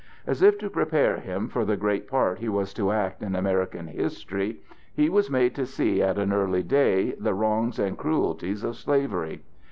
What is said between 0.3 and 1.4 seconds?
if to prepare